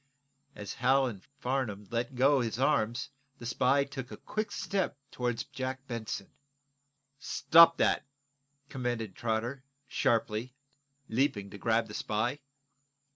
As 0.55 0.73
Hal 0.73 1.05
and 1.05 1.23
Farnum 1.23 1.87
let 1.91 2.15
go 2.15 2.41
his 2.41 2.57
arms 2.57 3.11
the 3.37 3.45
spy 3.45 3.83
took 3.83 4.09
a 4.09 4.17
quick 4.17 4.51
step 4.51 4.97
toward 5.11 5.45
Jack 5.51 5.85
Benson. 5.85 6.31
"Stop 7.19 7.77
that!" 7.77 8.03
commanded 8.67 9.15
Trotter, 9.15 9.63
sharply, 9.87 10.55
leaping 11.07 11.51
to 11.51 11.59
grab 11.59 11.87
the 11.87 11.93
spy. 11.93 12.39